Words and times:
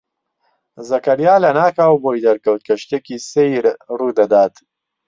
زەکەریا 0.89 1.35
لەناکاو 1.43 2.01
بۆی 2.03 2.23
دەرکەوت 2.27 2.61
کە 2.67 2.75
شتێکی 2.81 3.23
سەیر 3.31 3.65
ڕوو 3.97 4.15
دەدات. 4.19 4.53